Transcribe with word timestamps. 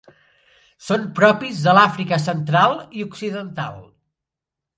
Són 0.85 1.03
propis 1.19 1.59
de 1.65 1.75
l'Àfrica 1.79 2.19
central 2.25 2.75
i 3.01 3.05
occidental. 3.11 3.79